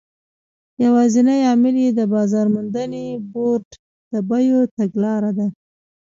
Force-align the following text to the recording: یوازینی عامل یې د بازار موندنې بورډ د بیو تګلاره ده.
یوازینی 0.83 1.37
عامل 1.49 1.75
یې 1.83 1.89
د 1.99 2.01
بازار 2.13 2.45
موندنې 2.55 3.05
بورډ 3.31 3.67
د 4.11 4.13
بیو 4.29 4.59
تګلاره 4.77 5.31
ده. 5.37 5.47